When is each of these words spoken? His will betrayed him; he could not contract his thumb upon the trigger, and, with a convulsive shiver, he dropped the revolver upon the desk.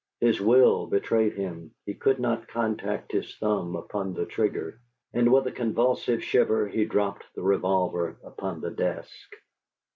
His 0.19 0.41
will 0.41 0.87
betrayed 0.87 1.33
him; 1.33 1.75
he 1.85 1.93
could 1.93 2.19
not 2.19 2.47
contract 2.47 3.11
his 3.11 3.37
thumb 3.37 3.75
upon 3.75 4.15
the 4.15 4.25
trigger, 4.25 4.79
and, 5.13 5.31
with 5.31 5.45
a 5.45 5.51
convulsive 5.51 6.23
shiver, 6.23 6.67
he 6.67 6.85
dropped 6.85 7.25
the 7.35 7.43
revolver 7.43 8.17
upon 8.23 8.61
the 8.61 8.71
desk. 8.71 9.29